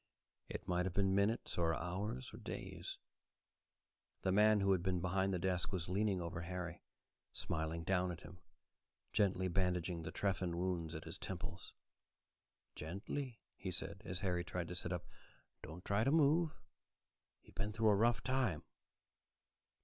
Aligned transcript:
It 0.49 0.67
might 0.67 0.87
have 0.87 0.95
been 0.95 1.13
minutes, 1.13 1.59
or 1.59 1.75
hours, 1.75 2.33
or 2.33 2.37
days. 2.37 2.97
The 4.23 4.31
man 4.31 4.59
who 4.61 4.71
had 4.71 4.81
been 4.81 4.99
behind 4.99 5.31
the 5.31 5.37
desk 5.37 5.71
was 5.71 5.87
leaning 5.89 6.19
over 6.19 6.41
Harry, 6.41 6.81
smiling 7.31 7.83
down 7.83 8.11
at 8.11 8.21
him, 8.21 8.39
gently 9.13 9.47
bandaging 9.47 10.01
the 10.01 10.11
trephine 10.11 10.57
wounds 10.57 10.95
at 10.95 11.03
his 11.03 11.19
temples. 11.19 11.75
"Gently," 12.73 13.41
he 13.55 13.69
said, 13.69 14.01
as 14.03 14.21
Harry 14.21 14.43
tried 14.43 14.69
to 14.69 14.75
sit 14.75 14.91
up. 14.91 15.05
"Don't 15.61 15.85
try 15.85 16.03
to 16.03 16.09
move. 16.09 16.57
You've 17.43 17.53
been 17.53 17.71
through 17.71 17.89
a 17.89 17.95
rough 17.95 18.23
time." 18.23 18.63